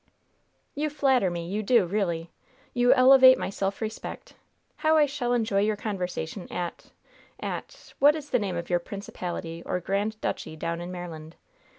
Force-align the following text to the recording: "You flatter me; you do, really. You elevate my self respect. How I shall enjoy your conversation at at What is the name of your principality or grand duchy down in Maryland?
"You 0.73 0.89
flatter 0.89 1.29
me; 1.29 1.47
you 1.47 1.61
do, 1.61 1.85
really. 1.85 2.31
You 2.73 2.91
elevate 2.91 3.37
my 3.37 3.51
self 3.51 3.81
respect. 3.81 4.33
How 4.77 4.97
I 4.97 5.05
shall 5.05 5.31
enjoy 5.31 5.59
your 5.59 5.75
conversation 5.75 6.51
at 6.51 6.91
at 7.39 7.93
What 7.99 8.15
is 8.15 8.31
the 8.31 8.39
name 8.39 8.55
of 8.57 8.67
your 8.67 8.79
principality 8.79 9.61
or 9.63 9.79
grand 9.79 10.19
duchy 10.19 10.55
down 10.55 10.81
in 10.81 10.91
Maryland? 10.91 11.35